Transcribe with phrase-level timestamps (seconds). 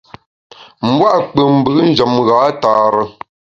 [0.89, 3.03] Mbua’ nkpù mbù njem gha tare.